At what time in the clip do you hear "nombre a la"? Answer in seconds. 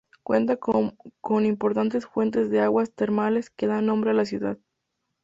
3.85-4.25